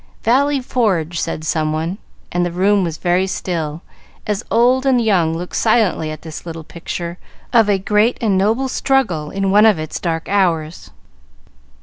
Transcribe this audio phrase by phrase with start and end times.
[0.23, 1.99] "Valley Forge," said someone,
[2.31, 3.83] and the room was very still
[4.25, 7.19] as old and young looked silently at this little picture
[7.53, 10.89] of a great and noble struggle in one of its dark hours.